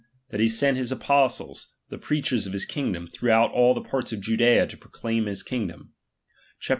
that 0.31 0.39
he 0.39 0.47
sent 0.47 0.77
his 0.77 0.91
apostles, 0.91 1.73
^H 1.85 1.89
the 1.89 1.99
preachers 1.99 2.47
of 2.47 2.53
his 2.53 2.65
kingdom, 2.65 3.05
throughout 3.05 3.51
all 3.51 3.75
the 3.75 3.81
^H 3.83 3.87
parts 3.91 4.11
of 4.11 4.19
Judea 4.19 4.65
to 4.65 4.75
proclaim 4.75 5.27
his 5.27 5.43
kingdom: 5.43 5.93
chap, 6.59 6.69
xi. 6.69 6.69